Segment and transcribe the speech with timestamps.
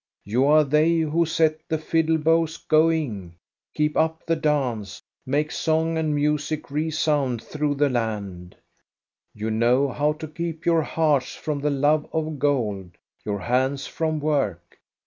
[0.23, 3.35] You are they who set the fiddle bows going,
[3.75, 8.55] keep up the dance, make song and music resound through the land.
[9.35, 14.19] You know how to keep your hearts from the love of gold, your hands from
[14.19, 14.79] work.